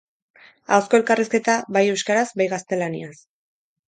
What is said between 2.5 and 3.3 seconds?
gaztelaniaz.